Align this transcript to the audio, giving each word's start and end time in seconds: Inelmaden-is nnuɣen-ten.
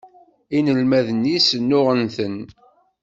Inelmaden-is 0.57 1.47
nnuɣen-ten. 1.57 2.37